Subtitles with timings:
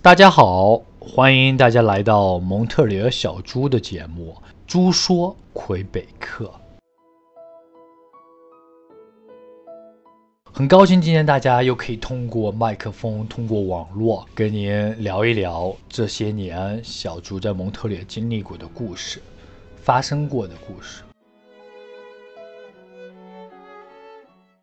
[0.00, 4.32] 大家好，欢迎大家来到蒙特利尔小猪的节目
[4.64, 6.44] 《猪说魁北克》。
[10.52, 19.20] 很高兴今天大家又可以通过麦克风、通过网络跟您聊一聊这些年小猪在蒙特利尔经历过的故事、
[19.82, 21.02] 发生过的故事。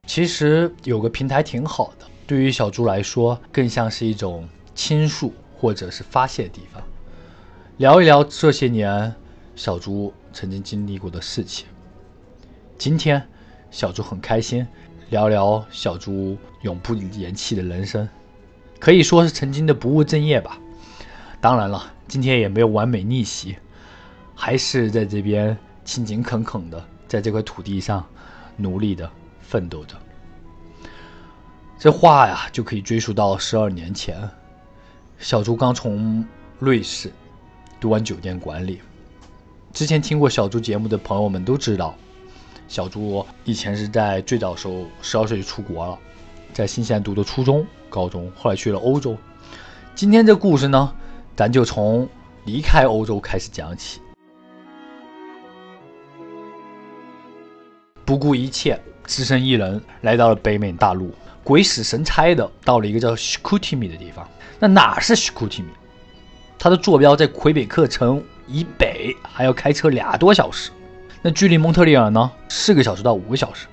[0.08, 6.84] 其实有个平台挺好的，对于小猪来说，更像是一种倾诉或者是发泄的地方，
[7.78, 9.16] 聊一聊这些年
[9.56, 11.66] 小猪曾经经历过的事情。
[12.78, 13.28] 今天
[13.72, 14.68] 小猪很开心，
[15.10, 18.08] 聊聊小猪永不言弃的人生，
[18.80, 20.60] 可以说是曾经的不务正业吧。
[21.42, 23.56] 当然了，今天也没有完美逆袭，
[24.36, 28.06] 还是在这边勤勤恳恳的在这块土地上
[28.58, 29.10] 努力的。
[29.48, 29.96] 奋斗着，
[31.78, 34.28] 这话呀就可以追溯到十二年前。
[35.18, 36.24] 小猪刚从
[36.60, 37.12] 瑞士
[37.80, 38.82] 读完酒店管理，
[39.74, 41.96] 之前听过小猪节目的朋友们都知道，
[42.68, 45.98] 小猪以前是在最早时候十二岁就出国了，
[46.54, 49.18] 在新西兰读的初中、高中，后来去了欧洲。
[49.96, 50.94] 今天这故事呢，
[51.36, 52.08] 咱就从
[52.44, 54.02] 离开欧洲开始讲起，
[58.04, 58.80] 不顾一切。
[59.06, 64.28] 只身一人来到了北美大陆，鬼使神差的到了一个叫 s h k u t i m i 的地方。
[64.60, 65.76] 那哪是 s h k u t i m i
[66.58, 70.72] 它的坐标在魁北克城以北，还要开车俩多小时。
[71.22, 73.68] 那距离蒙特利尔呢，四个小时到五个小时。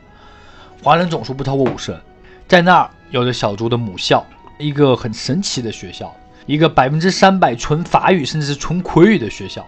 [0.83, 2.01] 华人总数不超过五十人，
[2.49, 4.25] 在那儿有着小猪的母校，
[4.59, 6.15] 一个很神奇的学校，
[6.47, 9.65] 一个百分之三百纯法语甚至是纯魁语的学校。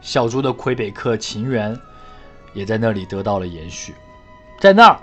[0.00, 1.76] 小猪的魁北克情缘
[2.54, 3.94] 也在那里得到了延续。
[4.62, 5.00] 在那儿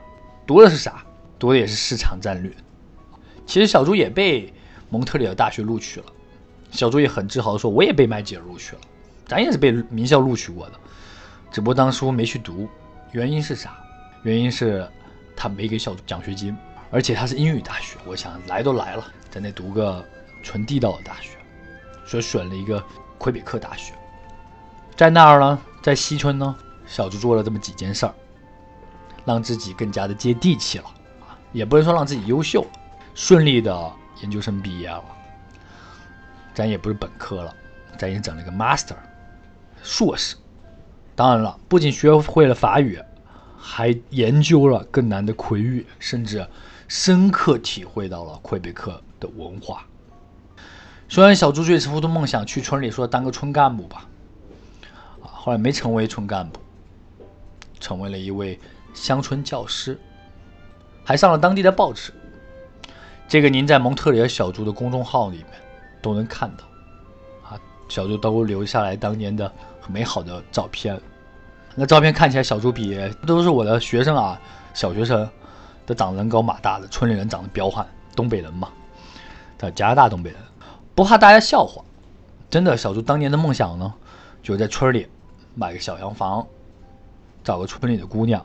[0.48, 1.04] 读的是啥？
[1.38, 2.50] 读的也是市场战略。
[3.46, 4.54] 其实小猪也被
[4.90, 6.06] 蒙特利尔大学录取了，
[6.72, 8.82] 小猪也很自豪地说：“我也被麦吉尔录取了，
[9.28, 10.80] 咱也是被名校录取过的，
[11.52, 12.70] 只不过当初没去读。
[13.12, 13.76] 原因是啥？
[14.24, 14.88] 原因是
[15.36, 16.56] 他没给小猪奖学金，
[16.90, 17.98] 而且他是英语大学。
[18.06, 20.02] 我想来都来了，咱得读个
[20.42, 21.32] 纯地道的大学，
[22.06, 22.82] 所以选了一个
[23.18, 23.94] 魁北克大学。
[24.96, 26.56] 在那儿呢，在西村呢，
[26.88, 28.16] 小猪做了这么几件事儿。”
[29.26, 30.86] 让自己更加的接地气了
[31.22, 32.66] 啊，也不能说让自己优秀，
[33.14, 33.92] 顺利的
[34.22, 35.04] 研究生毕业了，
[36.54, 37.54] 咱也不是本科了，
[37.98, 38.96] 咱也整了个 master，
[39.84, 40.36] 硕士。
[41.16, 43.00] 当然了，不仅学会了法语，
[43.58, 46.48] 还研究了更难的魁语，甚至
[46.88, 49.86] 深刻体会到了魁北克的文化。
[51.10, 54.06] 虽然小猪最初的梦想去村里说当个村干部吧，
[55.22, 56.60] 啊，后来没成为村干部，
[57.80, 58.60] 成为了一位。
[58.94, 60.00] 乡村教师，
[61.04, 62.14] 还上了当地的报纸。
[63.28, 65.48] 这个您在蒙特利尔小猪的公众号里面
[66.02, 66.64] 都能看到，
[67.48, 71.00] 啊，小猪都留下来当年的很美好的照片。
[71.76, 74.42] 那照片看起来，小猪比都是我的学生啊，
[74.74, 75.30] 小学生，
[75.86, 78.70] 都长得人高马大的，村里人长得彪悍，东北人嘛，
[79.58, 80.40] 在加拿大东北人，
[80.96, 81.84] 不怕大家笑话。
[82.50, 83.94] 真的，小猪当年的梦想呢，
[84.42, 85.08] 就在村里
[85.54, 86.46] 买个小洋房，
[87.44, 88.44] 找个村里的姑娘。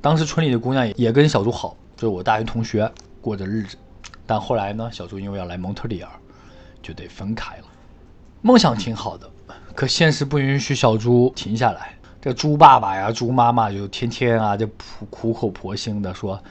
[0.00, 2.90] 当时村里的姑娘也也跟小猪好，就是我大学同学
[3.20, 3.76] 过着日子。
[4.26, 6.10] 但后来呢，小猪因为要来蒙特利尔，
[6.82, 7.64] 就得分开了。
[8.42, 9.28] 梦想挺好的，
[9.74, 11.94] 可现实不允许小猪停下来。
[12.20, 16.42] 这猪爸爸呀、猪妈妈就天天啊就苦苦口婆心的说：“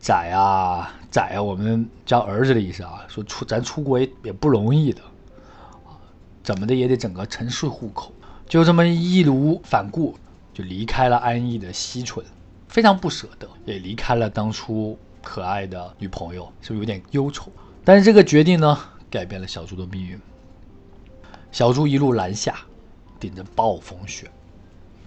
[0.00, 5.00] 仔啊，仔啊，我们叫儿子的意思啊，说出咱出国也也不容易的，
[6.42, 8.12] 怎么的也得整个城市户口。”
[8.48, 10.16] 就这么义无反顾
[10.52, 12.24] 就离开了安逸的西村。
[12.70, 17.50] 非常不舍得，也离开了当初可爱的女朋友，是不是有点忧愁？
[17.84, 18.78] 但是这个决定呢，
[19.10, 20.18] 改变了小猪的命运。
[21.50, 22.60] 小猪一路南下，
[23.18, 24.30] 顶着暴风雪，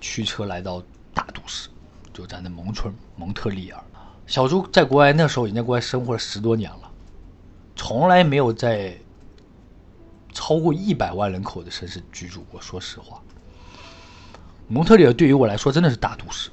[0.01, 1.69] 驱车来到大都市，
[2.13, 3.81] 就咱的蒙村蒙特利尔。
[4.27, 6.91] 小猪在国外那时候已经在国外生活了十多年了，
[7.77, 8.97] 从来没有在
[10.33, 12.59] 超过一百万人口的城市居住过。
[12.61, 13.21] 说实话，
[14.67, 16.49] 蒙特利尔对于我来说真的是大都市。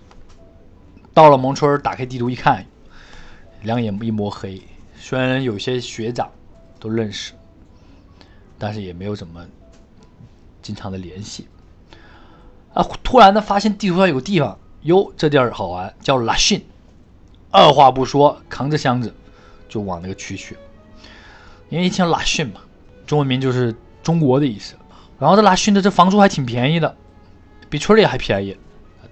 [1.20, 2.64] 到了蒙村，打开地图一看，
[3.62, 4.62] 两眼一抹黑。
[4.98, 6.30] 虽然有些学长
[6.78, 7.34] 都认识，
[8.58, 9.44] 但是也没有怎么
[10.62, 11.46] 经常的联系。
[12.72, 16.64] 啊，突然的发现地图上有个地方，哟，这地儿好玩，叫拉逊。
[17.50, 19.14] 二话不说，扛着箱子
[19.68, 20.56] 就往那个区去。
[21.68, 22.62] 因为一听拉逊嘛，
[23.06, 24.74] 中文名就是中国的意思。
[25.18, 26.96] 然后这拉逊的这房租还挺便宜的，
[27.68, 28.56] 比村里还便宜，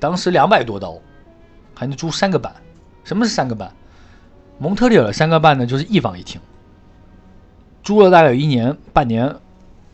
[0.00, 0.98] 当时两百多刀。
[1.78, 2.52] 还能租三个半，
[3.04, 3.72] 什么是三个半？
[4.58, 6.40] 蒙特利尔三个半呢，就是一房一厅，
[7.84, 9.32] 住了大概有一年半年，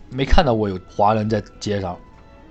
[0.09, 1.95] 没看到过有华人在街上。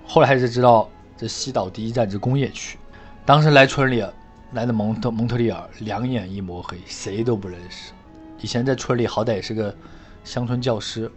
[0.06, 2.78] 后来才知道这西岛第一站是工业区。
[3.26, 4.06] 当时来村里，
[4.52, 7.92] 来的蒙特蒙特利尔，两眼一抹黑，谁都不认识。
[8.40, 9.74] 以前在村里好歹也是个
[10.22, 11.10] 乡村教师，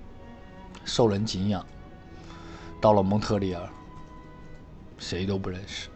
[0.85, 1.63] 受人敬仰。
[2.81, 3.61] 到了蒙特利尔，
[4.97, 5.89] 谁都不认识，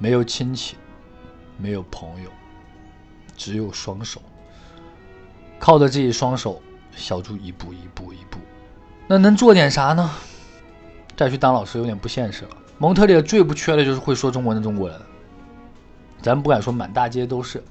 [0.00, 0.76] 没有亲戚，
[1.56, 2.30] 没有朋友，
[3.36, 4.20] 只有双手。
[5.60, 6.60] 靠着这一双手。
[6.96, 8.38] 小猪一步一步一步，
[9.06, 10.10] 那能做点啥呢？
[11.16, 12.50] 再去当老师有点不现实了。
[12.78, 15.00] 蒙特利尔最不缺的就是会说中文的中国人，
[16.20, 17.62] 咱不敢说满大街都是，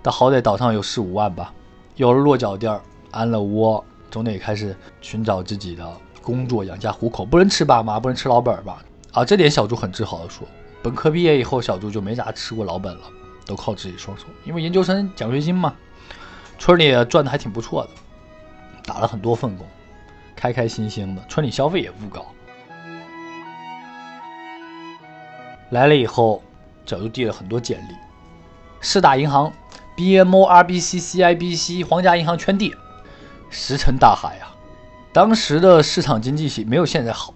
[0.00, 1.52] 但好歹岛上有四五万吧。
[1.96, 8.84] 有了落脚地儿，安了窝，总得开始寻找自己的工作养家糊口，不能吃爸妈，不能吃老本吧？
[9.12, 10.46] 啊，这点小猪很自豪的说，
[10.84, 13.04] 本科毕业以后，小朱就没咋吃过老本了，
[13.46, 15.74] 都靠自己双手，因为研究生奖学金嘛，
[16.58, 17.90] 村里赚的还挺不错的。
[18.84, 19.66] 打了很多份工，
[20.36, 22.26] 开开心心的，村里消费也不高。
[25.70, 26.42] 来了以后，
[26.84, 27.94] 早就递了很多简历，
[28.82, 29.50] 四大银行、
[29.96, 32.74] BMO、RBC、CIBC、皇家银行全递，
[33.48, 34.48] 石沉大海呀。
[35.14, 37.32] 当时的市场经济系没有现在好，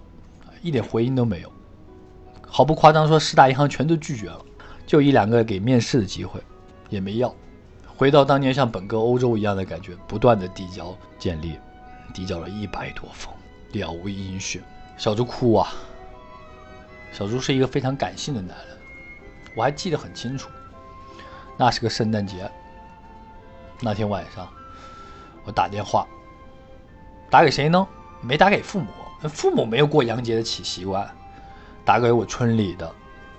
[0.61, 1.51] 一点回音都没有。
[2.49, 4.43] 毫不夸张说，四大银行全都拒绝了，
[4.85, 6.41] 就一两个给面试的机会，
[6.89, 7.33] 也没要。
[7.95, 11.59] 回到当年像本个欧洲一样的感觉，不断的递交简历，
[12.13, 13.33] 递交了一百多封，
[13.73, 14.61] 了无音讯。
[14.97, 15.71] 小猪哭啊！
[17.11, 18.77] 小猪是一个非常感性的男人，
[19.55, 20.49] 我还记得很清楚，
[21.57, 22.49] 那是个圣诞节。
[23.81, 24.47] 那天晚上，
[25.45, 26.07] 我打电话，
[27.29, 27.87] 打给谁呢？
[28.21, 28.87] 没打给父母，
[29.29, 31.09] 父母没有过洋节的起习惯，
[31.83, 32.91] 打给我村里的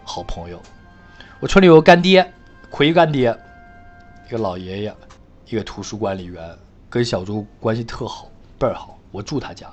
[0.05, 0.61] 好朋友。
[1.39, 2.33] 我村里有个干爹，
[2.71, 3.37] 奎干爹。
[4.27, 4.95] 一个老爷爷，
[5.47, 6.57] 一个图书管理员，
[6.89, 8.29] 跟小猪关系特好，
[8.59, 8.97] 倍儿好。
[9.11, 9.69] 我住他家，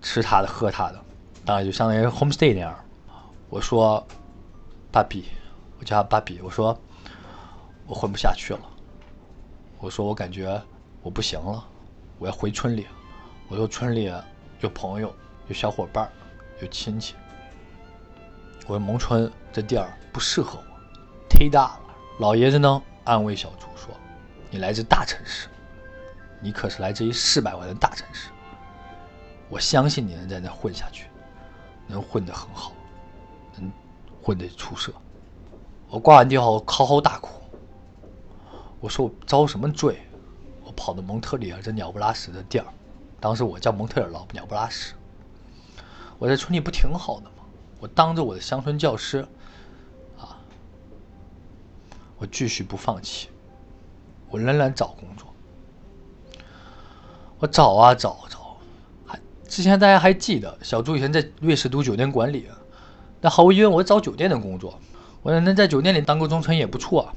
[0.00, 0.98] 吃他的，喝他的，
[1.44, 2.74] 当然就相当于 homestay 那样。
[3.50, 4.02] 我说，
[4.90, 5.26] 芭比，
[5.78, 6.40] 我叫他芭比。
[6.42, 6.78] 我说，
[7.86, 8.60] 我混不下去了。
[9.78, 10.58] 我说，我感觉
[11.02, 11.62] 我不行了，
[12.18, 12.86] 我要回村里。
[13.48, 14.10] 我说，村里
[14.60, 15.14] 有朋友，
[15.48, 16.08] 有小伙伴，
[16.60, 17.14] 有亲戚。
[18.66, 20.64] 我说，蒙春这地儿不适合我，
[21.28, 21.80] 忒大了。
[22.18, 22.82] 老爷子呢？
[23.04, 23.92] 安慰小猪说
[24.50, 25.48] ：“你来自大城市，
[26.40, 28.30] 你可是来自于四百万的大城市。
[29.48, 31.06] 我相信你能在那混下去，
[31.86, 32.72] 能混得很好，
[33.56, 33.72] 能
[34.22, 34.92] 混得出色。”
[35.88, 37.42] 我挂完电话，我嚎嚎大哭。
[38.78, 40.00] 我说：“我遭什么罪？
[40.62, 42.66] 我跑到蒙特利尔这鸟不拉屎的地儿，
[43.18, 44.94] 当时我叫蒙特利尔老鸟不拉屎。
[46.18, 47.39] 我在村里不挺好的吗？
[47.80, 49.26] 我当着我的乡村教师。”
[50.16, 50.38] 啊
[52.18, 53.28] 我继续不放弃，
[54.28, 55.26] 我仍然找工作。
[57.38, 58.58] 我找啊找找，
[59.06, 59.18] 还
[59.48, 62.46] 之前大家还记得小朱以前在瑞士读酒店管理，
[63.22, 64.78] 那毫无疑问我找酒店的工作，
[65.22, 67.08] 我能在酒店里当个中层也不错。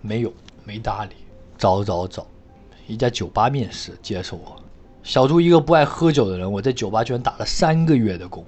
[0.00, 0.32] 没有，
[0.64, 1.16] 没搭理。
[1.58, 2.26] 找找找，
[2.86, 4.56] 一家酒吧面试接受我。
[5.02, 8.44] 小朱一个不爱喝酒的人，我在酒吧居然打了三个月的工，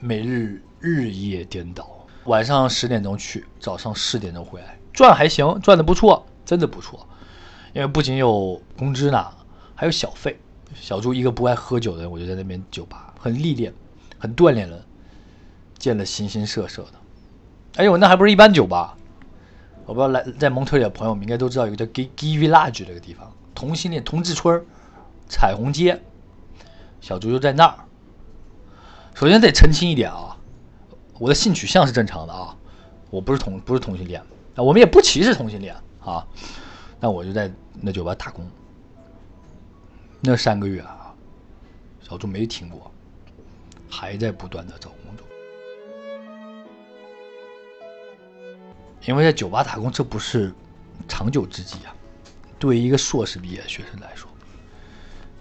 [0.00, 4.78] 每日日夜颠倒，晚上十点钟去，早上四点钟回来。
[4.92, 7.06] 赚还行，赚的不错，真的不错，
[7.72, 9.32] 因为不仅有工资拿，
[9.74, 10.38] 还有小费。
[10.74, 13.72] 小朱一个不爱喝酒的人，我就在那边酒吧，很历练，
[14.18, 14.80] 很锻炼人，
[15.78, 16.92] 见了形形色色的。
[17.76, 18.96] 哎呦，那还不是一般酒吧？
[19.86, 24.64] 我不知道来在蒙特利尔朋友们应该都知道，有个叫 Gay Village 这个地方，同性恋同志村
[25.28, 26.00] 彩虹街。
[27.00, 27.74] 小朱就在那儿。
[29.14, 30.36] 首先得澄清一点啊，
[31.18, 32.56] 我的性取向是正常的啊，
[33.10, 34.20] 我不是同不是同性恋
[34.54, 34.62] 啊。
[34.62, 36.26] 我们也不歧视同性恋啊，
[37.00, 38.48] 那我就在那酒吧打工。
[40.20, 41.14] 那三个月啊，
[42.02, 42.90] 小朱没停过，
[43.90, 45.26] 还在不断的找工作。
[49.06, 50.52] 因为在酒吧打工，这不是
[51.06, 51.94] 长久之计啊。
[52.58, 54.28] 对于一个硕士毕业的学生来说，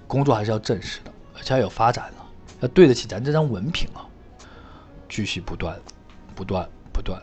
[0.08, 2.26] 工作还是要正式的，而且要有发展的，
[2.62, 4.08] 要对得起咱这张文凭啊。
[5.10, 5.80] 继续不断，
[6.36, 7.22] 不断，不断。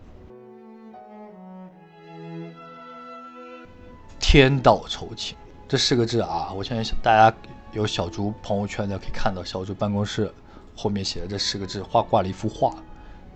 [4.19, 5.37] 天道酬勤
[5.69, 7.37] 这四个字啊，我相信大家
[7.73, 10.33] 有小猪朋友圈的可以看到，小猪办公室
[10.77, 12.75] 后面写的这四个字，画挂了一幅画。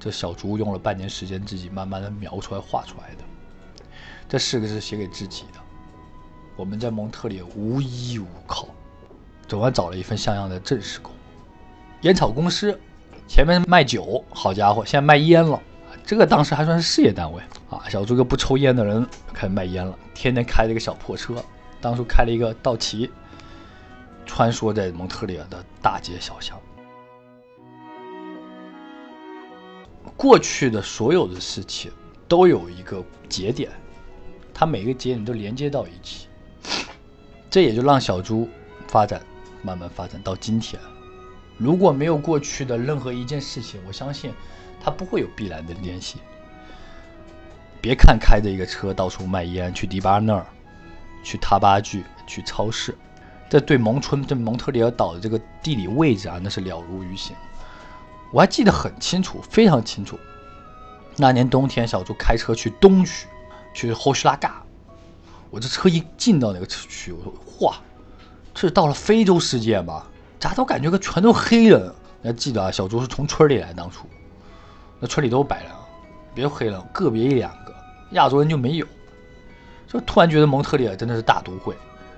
[0.01, 3.25] 这小猪用了半年时间，自己慢慢的描出来、画出来的。
[4.29, 5.61] 这四个字写给自己的。
[6.57, 8.69] 我们在蒙特利尔无依无靠，
[9.47, 11.13] 总算找了一份像样的正式工。
[12.03, 12.79] 烟草公司，
[13.29, 15.61] 前面卖酒，好家伙，现在卖烟了。
[16.05, 21.35] 这个当时还算是事业单位啊，小朱哥不抽烟的人开始卖烟了，天天开着一个小破车，
[21.79, 23.11] 当初开了一个道奇，
[24.25, 26.59] 穿梭在蒙特利尔的大街小巷。
[30.17, 31.93] 过去的所有的事情
[32.27, 33.71] 都有一个节点，
[34.55, 36.29] 它每个节点都连接到一起，
[37.51, 38.49] 这也就让小猪
[38.89, 39.21] 发展
[39.63, 40.81] 慢慢发展到今天。
[41.59, 44.33] 如果没有过去的任何一件事情，我相信
[44.81, 46.19] 它不会有必然的联系。
[47.81, 50.47] 别看开着一个车到处卖烟，去迪巴那儿，
[51.25, 52.97] 去塔巴具，去超市，
[53.49, 57.35] 这对蒙村、对蒙特利尔岛的这个地理位置啊，那是了如于心。
[58.33, 60.19] 我还记得很清楚，非常清楚。
[61.17, 63.27] 那年冬天，小猪开车去东区，
[63.75, 64.63] 去后须拉嘎。
[65.51, 67.35] 我这车一进到那个区，我说
[67.67, 67.77] ：“哇，
[68.55, 70.05] 这是到了非洲世界吗？
[70.39, 71.93] 咋都感觉个全都黑人？”
[72.23, 74.07] 还记得啊，小猪是从村里来，当初
[74.99, 75.73] 那村里都是白人，
[76.35, 77.75] 别黑人，个别一两个
[78.11, 78.87] 亚洲人就没有。
[79.87, 81.75] 就突然觉得蒙特利尔真的是大都会，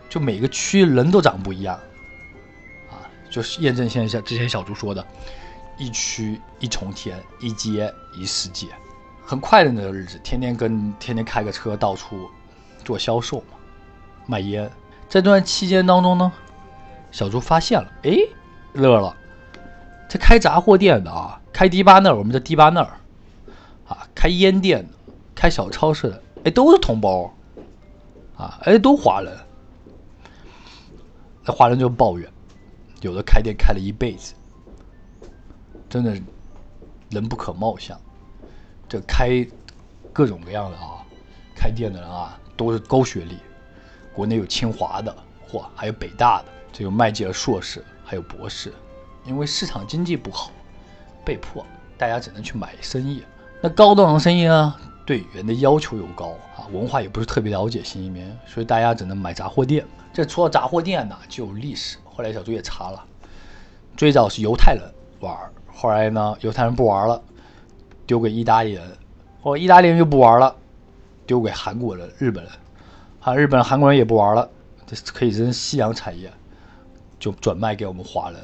[0.09, 1.79] 就每个区人都长不一样
[2.91, 5.07] 啊，就是验证现在之前小猪说的。
[5.79, 8.67] 一区一重天，一街一世界，
[9.25, 12.29] 很快乐的日子，天天跟天天开个车到处
[12.85, 13.57] 做销售嘛，
[14.27, 14.71] 卖烟。
[15.09, 16.31] 在这段期间当中呢，
[17.11, 18.17] 小猪发现了，哎，
[18.73, 19.17] 乐了，
[20.09, 22.97] 这开杂货店的啊，开迪巴那儿，我们叫迪巴那儿，
[23.89, 24.95] 啊，开烟店的，
[25.35, 27.35] 开小超市的，哎，都是同胞，
[28.37, 29.37] 啊，哎，都华人。
[31.45, 32.31] 那华人就抱怨，
[33.01, 34.35] 有的开店开了一辈子。
[35.89, 36.15] 真的，
[37.09, 37.99] 人不可貌相。
[38.89, 39.45] 这开
[40.13, 41.03] 各种各样的啊，
[41.57, 43.39] 开店的人啊，都是高学历。
[44.13, 45.17] 国内有清华的，
[45.51, 46.45] 嚯，还有北大的，
[46.85, 48.73] 有麦吉尔硕士，还有博士。
[49.25, 50.51] 因为市场经济不好，
[51.25, 51.65] 被迫
[51.99, 53.23] 大家只能去买生意。
[53.61, 59.85] 那高档的生意呢，对人的要求又高啊，文化也不是特别了解新移民，所以大家只能买杂货店。
[60.13, 61.99] 这除了杂货店呢，就有历史。
[62.05, 63.05] 后来小朱也查了，
[63.97, 64.83] 最早是犹太人
[65.21, 65.37] 玩。
[65.73, 67.23] 后来呢，犹太人不玩了，
[68.07, 68.91] 丢给意大利人，
[69.43, 70.57] 或意大利人又不玩了，
[71.27, 72.53] 丢给韩国人、日本人，
[73.21, 74.51] 啊，日本、韩国人也不玩了，
[74.87, 76.33] 这可以是夕阳产业，
[77.21, 78.41] 就转卖给我们华人。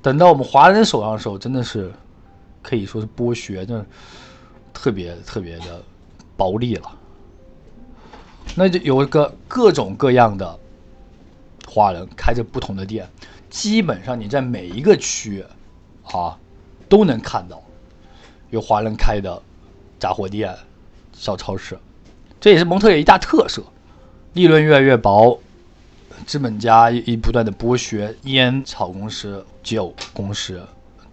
[0.00, 1.90] 等到我们华人手上的时候，真的是
[2.62, 3.84] 可以说是剥削，那
[4.72, 5.82] 特别特别的
[6.36, 6.92] 暴利了。
[8.54, 10.56] 那就有一个各种各样的
[11.66, 13.10] 华人开着不同的店，
[13.50, 15.44] 基本上你在每一个区。
[16.12, 16.38] 啊，
[16.88, 17.60] 都能看到
[18.50, 19.42] 有华人开的
[19.98, 20.56] 杂货店、
[21.12, 21.76] 小超市，
[22.38, 23.60] 这也是蒙特利一大特色。
[24.34, 25.36] 利润越来越薄，
[26.24, 30.60] 资本家一不断的剥削烟草公司、酒公司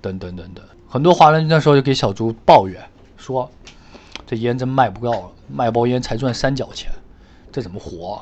[0.01, 0.63] 等等等等。
[0.87, 2.81] 很多华人那时候就给小朱抱怨
[3.17, 3.49] 说
[4.25, 6.91] ：“这烟真卖不高，卖包烟才赚三角钱，
[7.51, 8.21] 这怎么活？”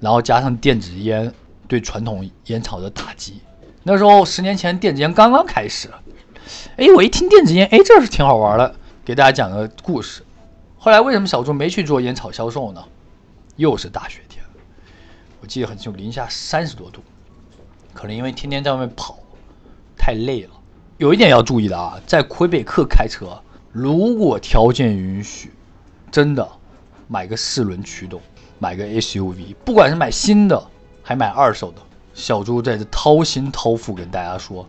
[0.00, 1.32] 然后加上电子烟
[1.66, 3.40] 对传统烟草的打击。
[3.82, 5.88] 那时候十年前电子烟刚刚开始，
[6.76, 10.22] 哎，我一听电子烟，哎，这是挺好玩的，给大家讲个故事。
[10.76, 12.84] 后来为什么小朱没去做烟草销售呢？
[13.56, 14.20] 又是大学，
[15.40, 17.00] 我记得很清楚，零下三十多度，
[17.92, 19.18] 可能因为天天在外面跑，
[19.96, 20.50] 太累了。
[20.96, 23.40] 有一点要注意的啊，在魁北克开车，
[23.70, 25.52] 如果条件允许，
[26.10, 26.48] 真的
[27.06, 28.20] 买个四轮驱动，
[28.58, 30.60] 买个 SUV，不管是买新的
[31.02, 31.82] 还买二手的。
[32.14, 34.68] 小猪在这掏心掏腹跟大家说，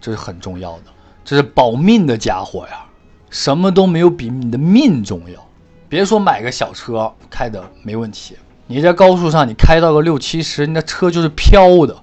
[0.00, 0.84] 这是很重要的，
[1.26, 2.86] 这是保命的家伙呀，
[3.28, 5.46] 什么都没有比你的命重要。
[5.90, 8.34] 别说买个小车开的没问题，
[8.66, 11.96] 你在高速上你开到个六七十，你的车就是飘的，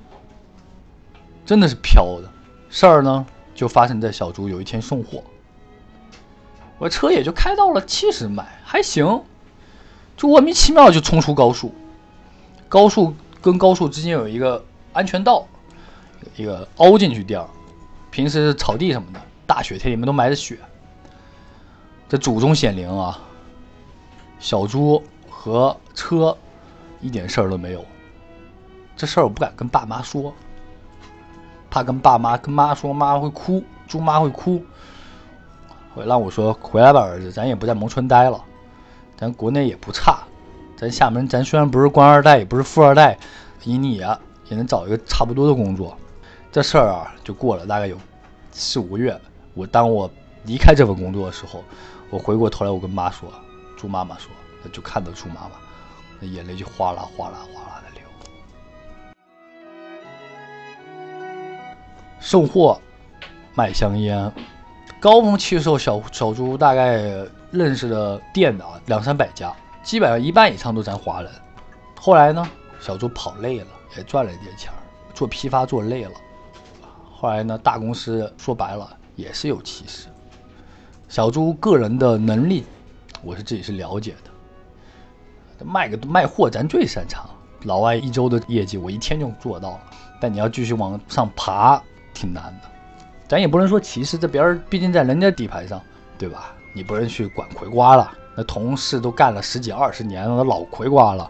[1.46, 2.29] 真的是飘的。
[2.70, 5.24] 事儿呢就发生在小猪有一天送货，
[6.77, 9.24] 我车也就开到了七十迈，还行，
[10.17, 11.74] 就莫名其妙就冲出高速，
[12.67, 14.63] 高速跟高速之间有一个。
[14.93, 15.48] 安全道，
[16.36, 17.48] 一个凹进去地儿，
[18.12, 20.60] 平时草地什么的，大雪天里面都埋着雪。
[22.08, 23.20] 这祖宗显灵啊！
[24.39, 25.01] 小猪
[25.32, 26.38] 和车
[27.03, 27.86] 一点事儿都没有。
[28.95, 30.33] 这事儿我不敢跟爸妈说，
[31.69, 34.63] 怕跟爸妈跟妈说，妈会哭，猪妈会哭。
[35.93, 38.43] 会让我说回来吧，儿子，咱也不在蒙村待了，
[39.15, 40.24] 咱国内也不差，
[40.75, 43.17] 咱厦门咱虽然不是官二代，也不是富二代，
[43.63, 44.19] 以你啊。
[44.50, 45.98] 也能找一个差不多的工作，
[46.51, 47.98] 这事儿啊就过了大概有
[48.51, 49.19] 四五个月。
[49.53, 50.07] 我当我
[50.43, 51.63] 离开这份工作的时候，
[52.10, 53.31] 我回过头来，我跟妈说，
[53.77, 54.29] 猪妈妈说，
[54.72, 55.51] 就看到猪妈妈，
[56.24, 58.01] 那眼泪就哗啦哗啦哗啦的流。
[62.22, 62.80] 送货
[63.53, 64.32] 卖香烟，
[65.01, 69.53] 高峰期的时候，小小猪大概认识的店的啊两三百家，
[69.84, 71.30] 基本上一半以上都咱华人。
[72.00, 72.50] 后来呢，
[72.80, 73.68] 小猪跑累了。
[73.96, 74.74] 也赚了一点钱，
[75.13, 76.12] 做批发做累了。
[77.12, 80.08] 后来呢，大公司说白了也是有歧视。
[81.08, 82.63] 小朱个人的能力，
[83.22, 84.33] 我是自己是了解的。
[85.65, 87.29] 卖个卖货咱最擅长，
[87.63, 89.79] 老外一周的业绩我一天就做到了。
[90.20, 91.82] 但你要继续往上爬，
[92.13, 92.70] 挺难的。
[93.27, 95.82] 咱也不能说歧视，这别人毕竟在人家底牌上，
[96.17, 96.53] 对吧？
[96.74, 98.12] 你不能去管葵瓜了。
[98.36, 101.29] 那同事都干了十几二十年了，那老葵瓜了，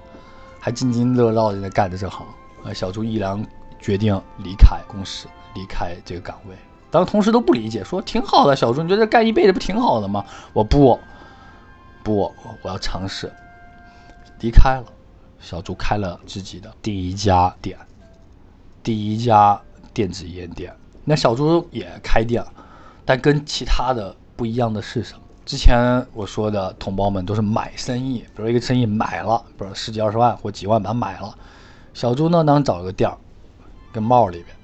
[0.60, 2.26] 还津津乐道的在干着这行。
[2.64, 3.46] 啊，小朱毅然
[3.80, 5.28] 决定离开公司。
[5.56, 6.56] 离开这个岗位，
[6.90, 10.26] 当同事都不理解，说挺好的，小朱，你觉得干一辈子不挺好的吗？
[10.52, 11.00] 我不，
[12.02, 13.32] 不，我要尝试。
[14.44, 14.84] 离开了，
[15.40, 17.80] 小朱开了自己的第一家店，
[18.84, 19.60] 第一家
[19.94, 20.76] 电子烟店。
[21.06, 22.44] 那小朱也开店，
[23.06, 25.22] 但跟其他的不一样的是什么？
[25.46, 31.34] 之前我说的同胞们都是买生意，比如一个生意买了，不是十几二十万或几万把它买了，
[31.94, 33.18] 小朱呢能找个店儿，
[33.94, 34.56] 跟帽里边。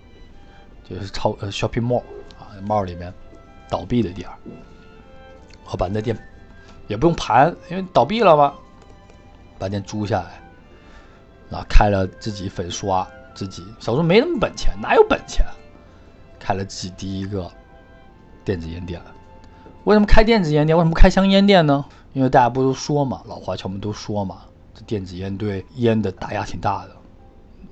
[0.90, 2.02] 就是超呃 shopping mall
[2.38, 3.14] 啊，mall 里面
[3.70, 4.36] 倒闭的店儿，
[5.72, 6.18] 我把那店
[6.88, 8.54] 也不用盘，因为倒闭了嘛，
[9.60, 10.42] 把店租下来，
[11.50, 15.46] 然后开了自己粉刷，自己小时候没那么本钱，哪有本钱？
[16.40, 17.52] 开了自己第一个
[18.44, 19.00] 电子烟店。
[19.84, 20.78] 为什么开电子烟店？
[20.78, 21.86] 为什么开香烟店呢？
[22.14, 24.38] 因为大家不都说嘛，老华侨们都说嘛，
[24.74, 26.92] 这电子烟对烟的打压挺大的。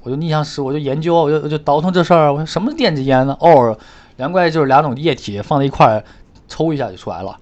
[0.03, 2.31] 我就逆向思维，我就研究，我就我就倒腾这事儿。
[2.31, 3.35] 我说什么是电子烟呢？
[3.39, 3.77] 哦，
[4.17, 6.03] 难怪就是两种液体放在一块儿，
[6.47, 7.39] 抽一下就出来了。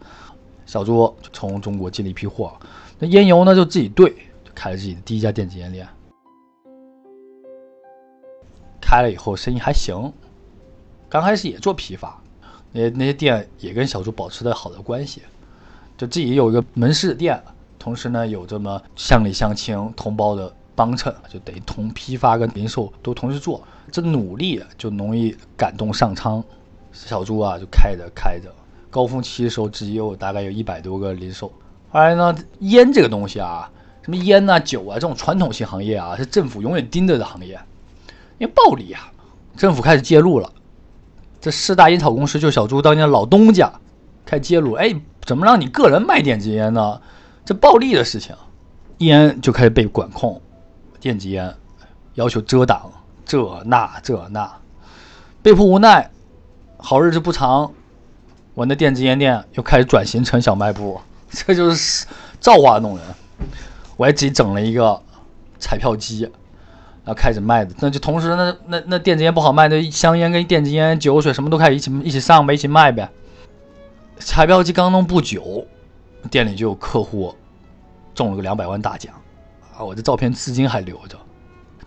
[0.66, 2.54] 小朱就从中国进了一批货，
[2.98, 4.16] 那烟油呢就自己兑，
[4.56, 5.88] 开了自己的第一家电子烟店。
[8.82, 10.12] 开了以后生意还行，
[11.10, 12.20] 刚开始也做批发，
[12.72, 15.22] 那那些店也跟小朱保持着好的关系，
[15.98, 17.44] 就自己有一个门市店，
[17.78, 20.52] 同时呢有这么乡里乡亲同胞的。
[20.78, 26.44] 帮衬就等于同批发跟零售都同时做，这努力就容易感动上苍。
[26.92, 28.54] 小朱啊，就开着开着，
[28.90, 31.48] 高峰期的时候自己有大概有一百多个零售。
[31.90, 33.72] 后来呢，烟这个东西啊，
[34.06, 37.60] 什么烟啊、酒啊这种传统性行业啊，是政府永远盯着的行业，
[38.38, 39.12] 因为暴利啊。
[39.58, 40.52] 政府开始介入了，
[41.42, 43.72] 这四大烟草公司就小朱当年的老东家，
[44.24, 44.74] 开始介入。
[44.74, 47.02] 哎，怎么让你个人卖电子烟呢？
[47.44, 48.36] 这暴利的事情，
[49.00, 50.40] 烟就开始被管控。
[51.00, 51.56] 电子烟
[52.14, 52.92] 要求遮挡，
[53.26, 54.56] 这那这那，
[55.42, 56.12] 被迫无奈，
[56.78, 57.72] 好日子不长，
[58.54, 62.06] 我那电子烟店又开始转型成小卖部，这就是
[62.40, 63.06] 造化弄人。
[63.98, 65.02] 我还自己整了一个
[65.60, 66.22] 彩票机，
[67.04, 73.10] 然后开始卖的，那就同时那那那电子烟不好卖，那香烟跟电子烟、酒水什么都开始一起一起上呗，一起卖呗。
[74.18, 75.66] 彩票机刚弄不久，
[76.32, 77.36] 店里就有客户
[78.14, 79.14] 中了个两百万大奖。
[79.78, 81.18] 啊，我这照片至今还留着。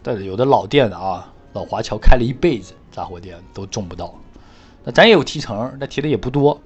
[0.03, 4.15] 但是有的老店啊，老华侨开了一辈子杂货店都中不到。
[4.85, 6.61] 那咱也有提成，那提的也不多。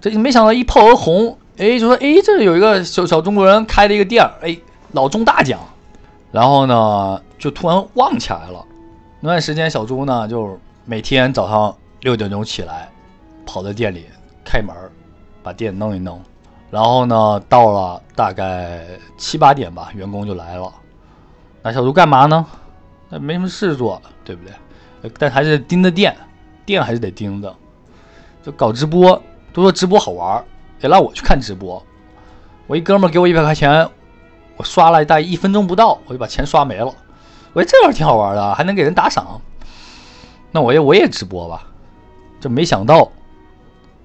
[0.00, 4.56] 这没想到一炮而红，哎，就说哎，这有一个小小中国人开了一个店哎，
[4.92, 5.60] 老中大奖。
[6.30, 8.64] 然后呢，就突然旺起来了。
[9.20, 12.90] 那段时间，小朱呢，就每天早上六点钟起来，
[13.44, 14.06] 跑到店里
[14.42, 14.74] 开门，
[15.42, 16.20] 把店弄一弄。
[16.70, 18.80] 然后呢，到了大概
[19.18, 20.72] 七八点吧，员工就来了。
[21.62, 22.46] 那小朱干嘛呢？
[23.10, 25.12] 那没什么事做，对不对？
[25.18, 26.16] 但还是盯着店，
[26.64, 27.54] 店还是得盯着。
[28.42, 30.42] 就搞直播，都说直播好玩，
[30.82, 31.82] 也让我去看直播。
[32.66, 33.88] 我一哥们给我一百块钱，
[34.56, 36.94] 我刷了大概一分钟不到，我就把钱刷没了。
[37.54, 39.40] 我觉得这玩意儿挺好玩的，还能给人打赏。
[40.50, 41.66] 那我也我也直播吧。
[42.40, 43.10] 这没想到。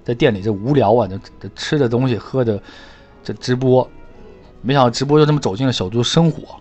[0.03, 2.57] 在店里这无聊啊，这这吃的东西喝的，
[3.21, 3.85] 这直播，
[4.61, 6.55] 没想到直播就这么走进了小猪生活，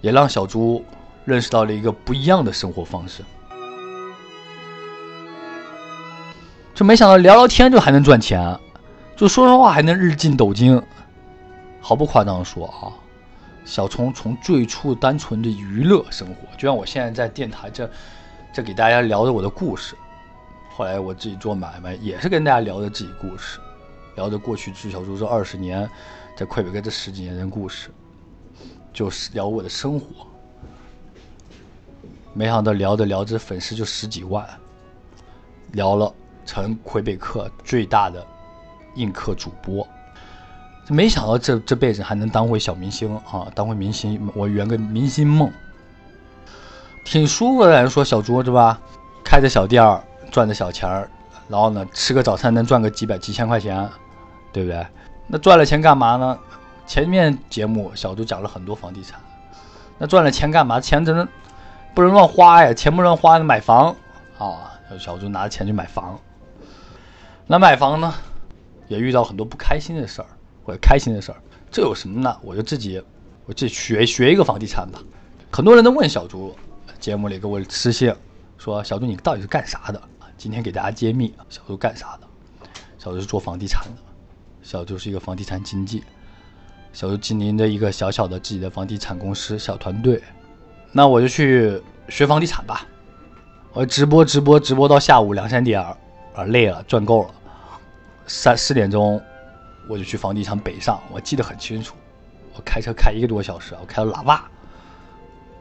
[0.00, 0.82] 也让小猪
[1.26, 3.22] 认识到了一个不一样的生活方式。
[6.74, 8.58] 就没想到聊聊天就还能赚钱，
[9.20, 10.80] 就说实话还能日进斗金，
[11.78, 12.88] 毫不夸张的说啊，
[13.66, 17.90] 小虫从最初单纯的娱乐生活，就像我现在在电台这
[18.50, 19.94] 这给大家聊着我的故事。
[20.70, 23.58] 后来我自己做买卖，也是跟大家聊着自己故事，
[24.16, 25.86] 聊着过去至少说这二十年，
[26.34, 27.90] 在魁北克这十几年的故事，
[28.90, 30.26] 就是聊我的生活。
[32.32, 34.48] 没想到聊着聊着粉丝就十几万，
[35.72, 36.10] 聊了
[36.46, 38.26] 成魁北克最大的
[38.94, 39.86] 映客主播。
[40.88, 45.50] 没想到这这辈子还能当回小明星啊，当回明星，我圆个明星梦，
[47.04, 47.70] 挺舒服的。
[47.70, 48.80] 人说小猪是吧？
[49.24, 50.02] 开着小店儿。
[50.30, 51.10] 赚着小钱儿，
[51.48, 53.88] 然后呢，吃个早餐能赚个几百几千块钱，
[54.52, 54.86] 对不对？
[55.26, 56.38] 那赚了钱干嘛呢？
[56.86, 59.18] 前面节目小朱讲了很多房地产，
[59.98, 60.78] 那赚了钱干嘛？
[60.78, 61.26] 钱只能
[61.96, 63.92] 不能乱花呀，钱不能花，买房
[64.38, 64.70] 啊。
[65.00, 66.16] 小猪拿着钱去买房，
[67.48, 68.14] 那买房呢，
[68.90, 70.26] 也遇到很多不开心的事儿
[70.64, 71.40] 或者开心的事儿。
[71.70, 72.36] 这有什么呢？
[72.42, 73.00] 我就自己，
[73.46, 75.00] 我自己学学一个房地产吧。
[75.52, 76.52] 很多人都问小猪，
[76.98, 78.12] 节目里给我私信
[78.58, 80.02] 说：“小猪你到底是干啥的？”
[80.36, 82.26] 今天给大家揭秘，小猪干啥的？
[82.98, 84.02] 小猪是做房地产的，
[84.60, 86.02] 小猪是一个房地产经纪，
[86.92, 90.20] 小猪经营着一个小小的自己的房地产公司小团队。
[90.90, 92.84] 那我就去学房地产吧。
[93.72, 97.34] 我直播直播直播到下午两三点，啊累了赚够了，
[98.32, 99.20] 三四点钟
[99.88, 101.96] 我就去房地产北上，我记得很清楚，
[102.54, 104.48] 我开车开一个多小时，我开到喇叭，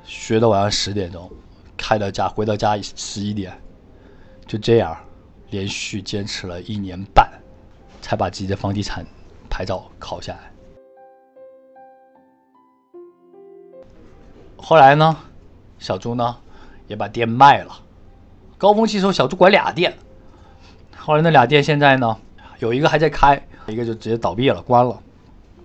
[0.04, 1.32] 学到晚上十点钟，
[1.76, 3.60] 开到家回到家十一点，
[4.46, 4.96] 就这样
[5.50, 7.28] 连续坚持了一年半，
[8.02, 9.04] 才把自己的房地产
[9.50, 10.40] 牌照考下来。
[14.58, 15.18] 后来呢，
[15.80, 16.38] 小朱呢
[16.86, 17.82] 也把店卖了。
[18.60, 19.98] 高峰期时候，小猪管俩店，
[20.96, 22.20] 后来那俩店现在呢，
[22.60, 25.02] 有一个还在开，一个就直接倒闭了，关了。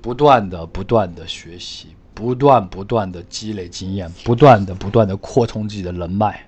[0.00, 6.46] 不断的、不断的学习，不断、不断的积累经验，不断的、不断的扩充自己的人脉。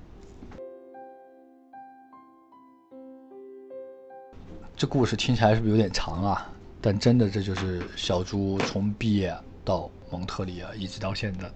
[4.77, 6.49] 这故事听起来是不是有点长啊？
[6.81, 11.51] 但真的，这就是小猪从毕业到蒙特利尔一直到现在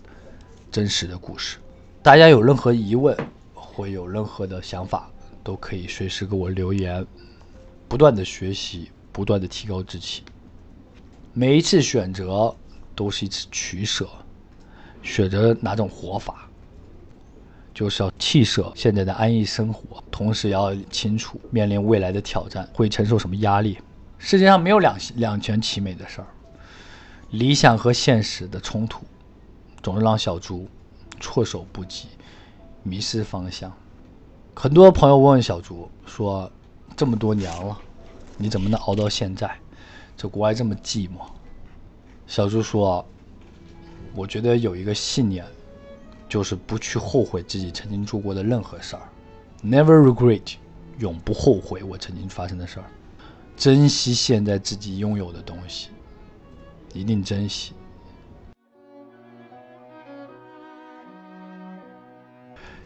[0.73, 1.59] 真实的故事。
[2.03, 3.17] 大家有任何疑问？
[3.55, 5.09] 会有任何的想法，
[5.45, 7.07] 都可以随时给我留言。
[7.91, 10.23] 不断的学习，不断的提高自己。
[11.33, 12.55] 每一次选择
[12.95, 14.09] 都是一次取舍，
[15.03, 16.49] 选择哪种活法，
[17.75, 23.77] 就是要弃舍现在的安逸生活，同时要清楚面临未来的挑战会承受什么压力。
[24.19, 26.29] 世界上没有两两全其美的事儿，
[27.31, 29.05] 理想和现实的冲突，
[29.83, 30.69] 总是让小猪
[31.19, 32.07] 措手不及。
[32.85, 33.73] 迷失方向，
[34.55, 36.51] 很多朋友问小猪说
[37.01, 37.81] ：“这么多年了，
[38.37, 39.51] 你怎么能熬到现在？
[40.19, 41.25] 这国外这么寂寞。”
[42.29, 43.03] 小猪说
[44.15, 45.43] ：“我觉得有一个信念，
[46.29, 49.03] 就是不去后悔自己曾经做过的任何事儿
[49.65, 50.57] ，Never regret，
[50.99, 52.85] 永不后悔我曾经发生的事儿，
[53.57, 55.89] 珍惜现在自己拥有的东西，
[56.93, 57.73] 一定珍惜。”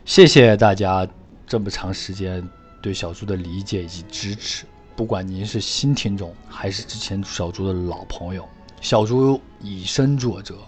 [0.06, 1.04] 谢谢大家
[1.48, 2.48] 这么长时间
[2.84, 4.66] 对小猪的理解以及支持。
[4.94, 8.46] 不管您是新听众还是之前小猪的老朋友，
[8.82, 10.58] 小猪以身作则，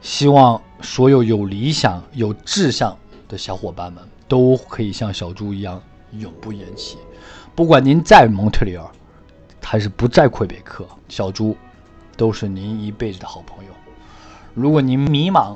[0.00, 2.96] 希望所有有理想、有志向
[3.28, 5.78] 的小伙伴们都可以像小猪一样
[6.12, 6.96] 永不言弃。
[7.54, 8.90] 不管您在蒙特利尔
[9.62, 11.54] 还是不在魁北克，小猪
[12.16, 13.70] 都是您一辈子的好朋友。
[14.54, 15.54] 如果您迷茫，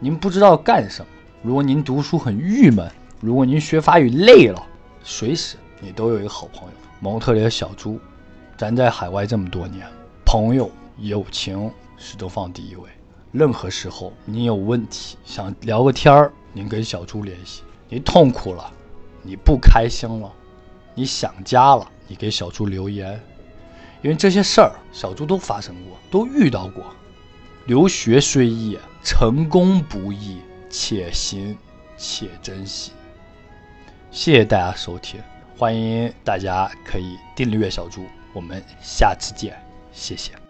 [0.00, 1.08] 您不知道干什么。
[1.42, 4.66] 如果您读书很郁闷，如果您学法语累了，
[5.04, 7.98] 随时你都有一个好朋友——蒙特利尔小猪。
[8.56, 9.86] 咱在海外这么多年，
[10.24, 12.88] 朋友友情始终放第一位。
[13.32, 18.70] 任何时候你有问题想聊个天儿，您跟小猪联系；你痛苦了，
[19.22, 20.30] 你不开心了，
[20.94, 23.20] 你想家了，你给小猪留言。
[24.02, 26.84] 因为这些事儿，小猪都发生过，都遇到过。
[27.66, 30.38] 留学虽易，成功不易。
[30.74, 31.54] 且行
[31.98, 32.92] 且珍惜，
[34.12, 35.18] 谢谢大家收听，
[35.56, 39.56] 欢迎大家可以订阅小猪，我们下次见，
[39.90, 40.41] 谢谢。